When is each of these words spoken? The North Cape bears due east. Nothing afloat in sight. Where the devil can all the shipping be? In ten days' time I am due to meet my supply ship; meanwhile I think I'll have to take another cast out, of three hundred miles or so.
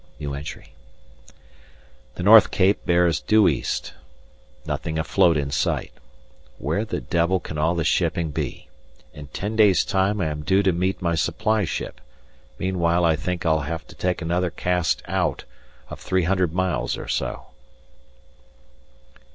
The 2.15 2.23
North 2.23 2.49
Cape 2.49 2.83
bears 2.87 3.19
due 3.21 3.47
east. 3.47 3.93
Nothing 4.65 4.97
afloat 4.97 5.37
in 5.37 5.51
sight. 5.51 5.91
Where 6.57 6.85
the 6.85 6.99
devil 7.01 7.39
can 7.39 7.59
all 7.59 7.75
the 7.75 7.83
shipping 7.83 8.31
be? 8.31 8.67
In 9.13 9.27
ten 9.27 9.55
days' 9.55 9.85
time 9.85 10.19
I 10.19 10.25
am 10.25 10.41
due 10.41 10.63
to 10.63 10.71
meet 10.73 11.03
my 11.03 11.13
supply 11.13 11.65
ship; 11.65 12.01
meanwhile 12.57 13.05
I 13.05 13.15
think 13.15 13.45
I'll 13.45 13.59
have 13.69 13.85
to 13.89 13.95
take 13.95 14.23
another 14.23 14.49
cast 14.49 15.03
out, 15.05 15.43
of 15.91 15.99
three 15.99 16.23
hundred 16.23 16.51
miles 16.51 16.97
or 16.97 17.07
so. 17.07 17.49